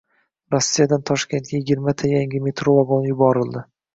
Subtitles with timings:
[0.53, 3.65] Rossiyadan Toshkentgayigirmata yangi metro vagoni yuborildi